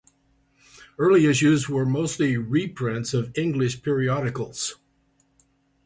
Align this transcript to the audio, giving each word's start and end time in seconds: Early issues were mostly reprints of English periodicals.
Early 0.97 1.27
issues 1.27 1.69
were 1.69 1.85
mostly 1.85 2.35
reprints 2.35 3.13
of 3.13 3.37
English 3.37 3.83
periodicals. 3.83 4.77